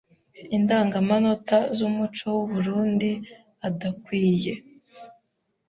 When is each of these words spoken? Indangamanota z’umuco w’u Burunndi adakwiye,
Indangamanota 0.57 1.57
z’umuco 1.75 2.25
w’u 2.37 2.45
Burunndi 2.51 3.11
adakwiye, 3.67 4.53